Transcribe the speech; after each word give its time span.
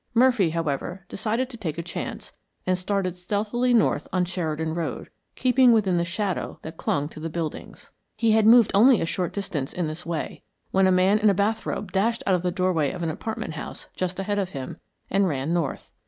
Murphy, 0.15 0.49
however, 0.49 1.05
decided 1.09 1.47
to 1.47 1.57
take 1.57 1.77
a 1.77 1.83
chance, 1.83 2.33
and 2.65 2.75
started 2.75 3.15
stealthily 3.15 3.71
north 3.71 4.07
on 4.11 4.25
Sheridan 4.25 4.73
Road, 4.73 5.11
keeping 5.35 5.73
within 5.73 5.97
the 5.97 6.05
shadow 6.05 6.57
that 6.63 6.75
clung 6.75 7.07
to 7.09 7.19
the 7.19 7.29
buildings. 7.29 7.91
He 8.15 8.31
had 8.31 8.47
moved 8.47 8.71
only 8.73 8.99
a 8.99 9.05
short 9.05 9.31
distance 9.31 9.71
in 9.71 9.85
this 9.85 10.03
way 10.03 10.41
when 10.71 10.87
a 10.87 10.91
man 10.91 11.19
in 11.19 11.29
a 11.29 11.35
bath 11.35 11.67
robe 11.67 11.91
dashed 11.91 12.23
out 12.25 12.33
of 12.33 12.41
the 12.41 12.49
doorway 12.49 12.89
of 12.89 13.03
an 13.03 13.11
apartment 13.11 13.53
house 13.53 13.89
just 13.95 14.17
ahead 14.17 14.39
of 14.39 14.49
him 14.49 14.77
and 15.11 15.27
ran 15.27 15.53
north. 15.53 15.91